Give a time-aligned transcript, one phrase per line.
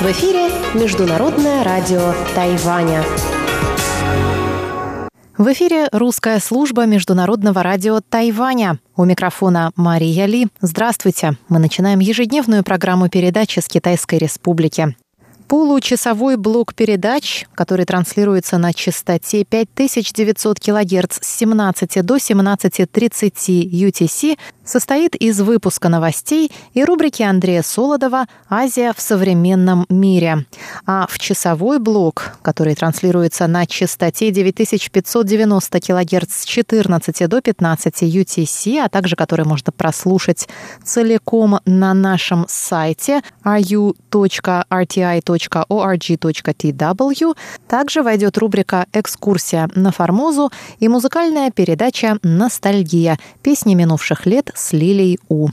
[0.00, 3.04] В эфире Международное радио Тайваня.
[5.36, 8.78] В эфире русская служба Международного радио Тайваня.
[8.96, 10.48] У микрофона Мария Ли.
[10.62, 11.36] Здравствуйте.
[11.50, 14.96] Мы начинаем ежедневную программу передачи с Китайской Республики.
[15.48, 25.16] Получасовой блок передач, который транслируется на частоте 5900 кГц с 17 до 17.30 UTC, состоит
[25.16, 30.46] из выпуска новостей и рубрики Андрея Солодова «Азия в современном мире».
[30.86, 38.78] А в часовой блок, который транслируется на частоте 9590 кГц с 14 до 15 UTC,
[38.78, 40.48] а также который можно прослушать
[40.84, 47.36] целиком на нашем сайте ru.rti.com www.org.tw.
[47.68, 53.18] Также войдет рубрика «Экскурсия на Формозу» и музыкальная передача «Ностальгия.
[53.42, 55.48] Песни минувших лет с Лилей У».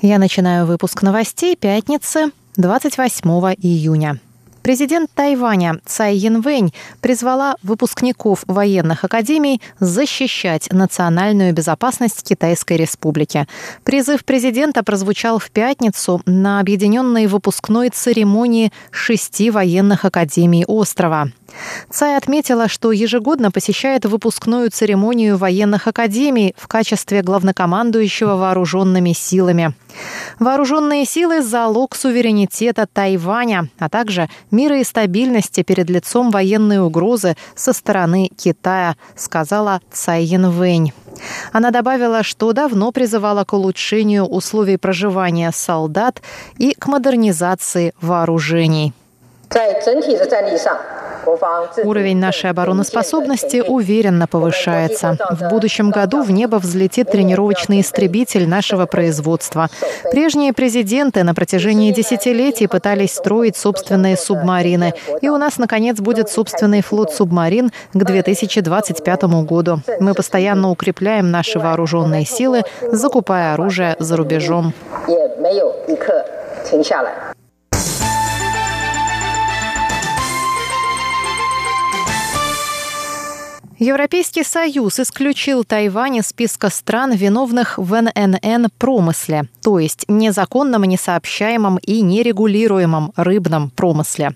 [0.00, 4.20] Я начинаю выпуск новостей пятницы 28 июня.
[4.68, 13.46] Президент Тайваня Цай Янвэнь призвала выпускников военных академий защищать национальную безопасность Китайской Республики.
[13.82, 21.30] Призыв президента прозвучал в пятницу на объединенной выпускной церемонии шести военных академий острова.
[21.90, 29.74] Цай отметила, что ежегодно посещает выпускную церемонию военных академий в качестве главнокомандующего вооруженными силами.
[30.38, 37.72] Вооруженные силы– залог суверенитета Тайваня, а также мира и стабильности перед лицом военной угрозы со
[37.72, 40.92] стороны Китая, сказала Цай Янвэнь.
[41.52, 46.22] Она добавила, что давно призывала к улучшению условий проживания солдат
[46.58, 48.92] и к модернизации вооружений.
[51.84, 55.16] Уровень нашей обороноспособности уверенно повышается.
[55.30, 59.68] В будущем году в небо взлетит тренировочный истребитель нашего производства.
[60.10, 64.94] Прежние президенты на протяжении десятилетий пытались строить собственные субмарины.
[65.20, 69.80] И у нас, наконец, будет собственный флот субмарин к 2025 году.
[70.00, 74.72] Мы постоянно укрепляем наши вооруженные силы, закупая оружие за рубежом.
[83.78, 91.78] Европейский Союз исключил Тайвань из списка стран, виновных в ННН промысле, то есть незаконном, несообщаемом
[91.78, 94.34] и нерегулируемом рыбном промысле.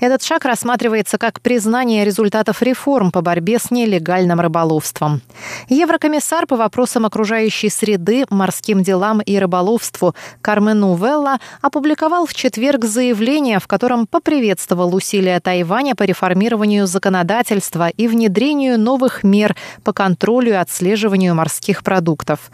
[0.00, 5.22] Этот шаг рассматривается как признание результатов реформ по борьбе с нелегальным рыболовством.
[5.68, 13.60] Еврокомиссар по вопросам окружающей среды, морским делам и рыболовству Кармен Увелла опубликовал в четверг заявление,
[13.60, 20.54] в котором поприветствовал усилия Тайваня по реформированию законодательства и внедрению новых мер по контролю и
[20.54, 22.50] отслеживанию морских продуктов.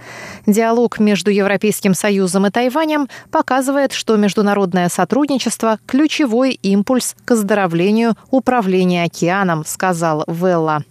[0.47, 9.05] Диалог между Европейским Союзом и Тайванем показывает, что международное сотрудничество– ключевой импульс к оздоровлению управления
[9.05, 10.85] океаном, сказал Велла.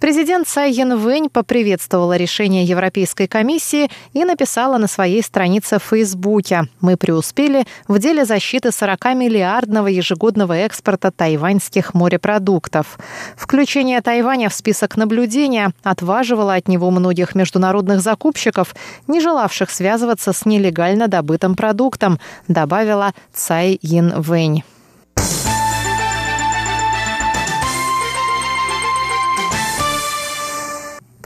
[0.00, 6.96] Президент Цай Янвэнь поприветствовала решение Европейской комиссии и написала на своей странице в Фейсбуке «Мы
[6.96, 12.98] преуспели в деле защиты 40-миллиардного ежегодного экспорта тайваньских морепродуктов.
[13.36, 18.74] Включение Тайваня в список наблюдения отваживало от него многих международных закупщиков,
[19.06, 24.62] не желавших связываться с нелегально добытым продуктом», добавила Цай Янвэнь.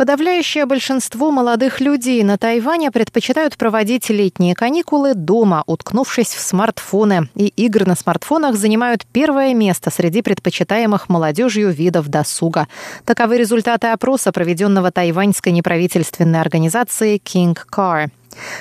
[0.00, 7.28] Подавляющее большинство молодых людей на Тайване предпочитают проводить летние каникулы дома, уткнувшись в смартфоны.
[7.34, 12.66] И игры на смартфонах занимают первое место среди предпочитаемых молодежью видов досуга.
[13.05, 18.09] Таковы результаты опроса, проведенного тайваньской неправительственной организацией King Car.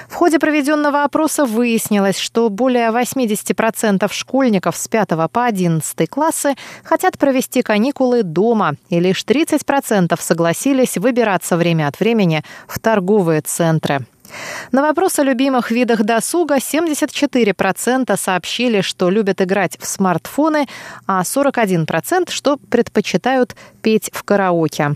[0.08, 7.18] В ходе проведенного опроса выяснилось, что более 80% школьников с 5 по 11 классы хотят
[7.18, 14.06] провести каникулы дома, и лишь 30% согласились выбираться время от времени в торговые центры.
[14.72, 20.68] На вопрос о любимых видах досуга 74% сообщили, что любят играть в смартфоны,
[21.08, 24.96] а 41% что предпочитают петь в караоке.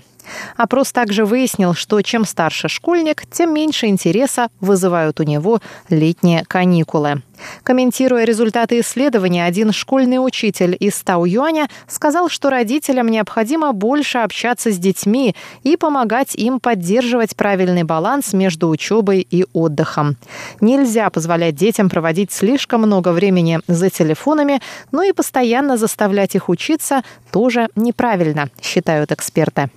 [0.57, 5.59] Опрос также выяснил, что чем старше школьник, тем меньше интереса вызывают у него
[5.89, 7.21] летние каникулы.
[7.63, 14.77] Комментируя результаты исследования, один школьный учитель из Тау-Юаня сказал, что родителям необходимо больше общаться с
[14.77, 20.15] детьми и помогать им поддерживать правильный баланс между учебой и отдыхом.
[20.61, 24.61] Нельзя позволять детям проводить слишком много времени за телефонами,
[24.91, 29.69] но и постоянно заставлять их учиться тоже неправильно, считают эксперты.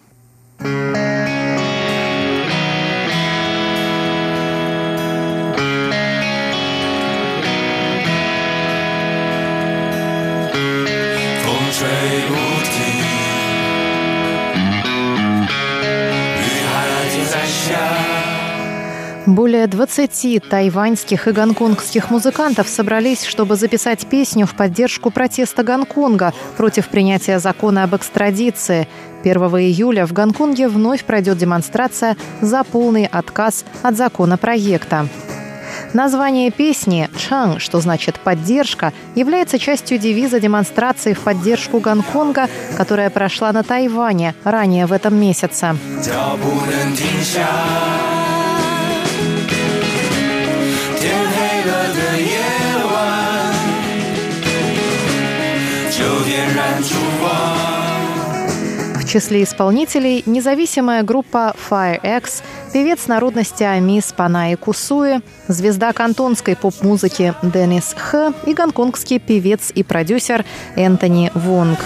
[0.60, 1.45] Música
[19.26, 26.88] Более 20 тайваньских и гонконгских музыкантов собрались, чтобы записать песню в поддержку протеста Гонконга против
[26.88, 28.86] принятия закона об экстрадиции.
[29.24, 35.08] 1 июля в Гонконге вновь пройдет демонстрация за полный отказ от законопроекта.
[35.92, 43.52] Название песни «Чан», что значит «поддержка», является частью девиза демонстрации в поддержку Гонконга, которая прошла
[43.52, 45.76] на Тайване ранее в этом месяце.
[59.06, 62.42] Числе исполнителей независимая группа Fire X,
[62.72, 70.44] певец народности Амис Панаи Кусуи, звезда кантонской поп-музыки Денис Х и гонконгский певец и продюсер
[70.76, 71.78] Энтони Вонг.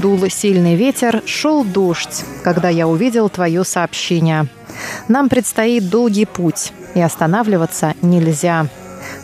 [0.00, 4.46] Дул сильный ветер, шел дождь, когда я увидел твое сообщение.
[5.08, 8.68] Нам предстоит долгий путь, и останавливаться нельзя.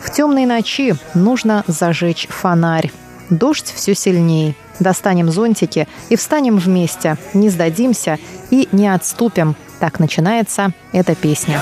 [0.01, 2.91] В темной ночи нужно зажечь фонарь.
[3.29, 4.53] Дождь все сильнее.
[4.79, 8.19] Достанем зонтики и встанем вместе, не сдадимся
[8.49, 9.55] и не отступим.
[9.79, 11.61] Так начинается эта песня.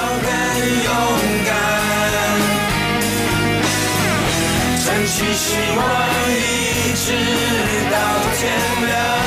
[5.06, 5.84] 只希望
[6.32, 7.12] 一直
[7.92, 7.98] 到
[8.38, 9.23] 天亮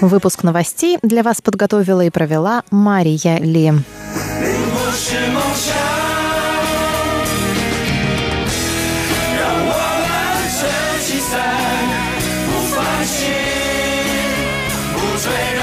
[0.00, 3.72] Выпуск новостей для вас подготовила и провела Мария Ли.
[15.18, 15.57] Trader.